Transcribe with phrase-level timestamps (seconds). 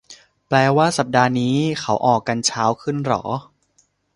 [0.47, 3.23] แปลว่าสัปดาห์นี้เขาออกกันเช้าขึ้นเหรอ